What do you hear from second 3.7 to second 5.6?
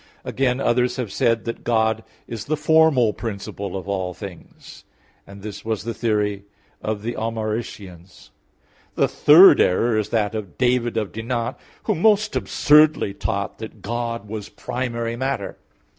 of all things; and